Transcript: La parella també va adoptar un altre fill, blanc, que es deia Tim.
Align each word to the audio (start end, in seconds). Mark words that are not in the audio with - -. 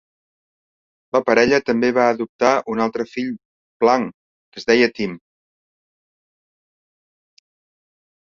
La 1.15 1.19
parella 1.25 1.57
també 1.65 1.89
va 1.97 2.05
adoptar 2.13 2.53
un 2.75 2.81
altre 2.85 3.05
fill, 3.11 3.29
blanc, 3.85 4.15
que 4.55 4.61
es 4.61 4.67
deia 4.71 4.89
Tim. 4.95 5.13